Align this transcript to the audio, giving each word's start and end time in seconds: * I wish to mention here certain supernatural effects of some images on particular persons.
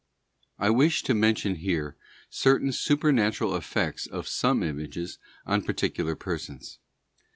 * 0.33 0.45
I 0.57 0.71
wish 0.71 1.03
to 1.03 1.13
mention 1.13 1.57
here 1.57 1.95
certain 2.27 2.71
supernatural 2.71 3.55
effects 3.55 4.07
of 4.07 4.27
some 4.27 4.63
images 4.63 5.19
on 5.45 5.61
particular 5.61 6.15
persons. 6.15 6.79